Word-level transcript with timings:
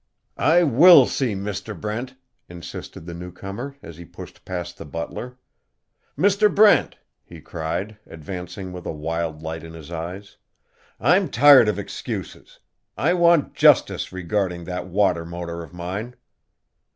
"I 0.39 0.63
will 0.63 1.05
see 1.05 1.35
Mr. 1.35 1.79
Brent," 1.79 2.15
insisted 2.49 3.05
the 3.05 3.13
new 3.13 3.31
comer, 3.31 3.75
as 3.83 3.97
he 3.97 4.03
pushed 4.03 4.43
past 4.45 4.79
the 4.79 4.83
butler. 4.85 5.37
"Mr. 6.17 6.49
Brent!" 6.51 6.97
he 7.23 7.39
cried, 7.39 7.97
advancing 8.07 8.73
with 8.73 8.87
a 8.87 8.91
wild 8.91 9.43
light 9.43 9.63
in 9.63 9.73
his 9.73 9.91
eyes. 9.91 10.37
"I'm 10.99 11.29
tired 11.29 11.67
of 11.69 11.77
excuses. 11.77 12.57
I 12.97 13.13
want 13.13 13.53
justice 13.53 14.11
regarding 14.11 14.63
that 14.63 14.87
water 14.87 15.23
motor 15.23 15.61
of 15.61 15.71
mine." 15.71 16.15